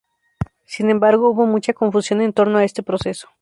Sin 0.65 0.89
embargo, 0.89 1.29
hubo 1.29 1.45
mucha 1.45 1.73
confusión 1.75 2.21
en 2.21 2.33
torno 2.33 2.57
a 2.57 2.63
este 2.63 2.81
proceso. 2.81 3.27